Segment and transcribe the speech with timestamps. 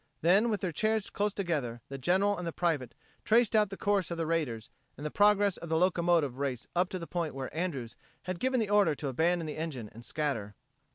[0.21, 4.09] Then, with their chairs close together, the General and the Private traced out the course
[4.09, 7.55] of the raiders and the progress of the locomotive race up to the point where
[7.55, 10.55] Andrews had given the order to abandon the engine and scatter.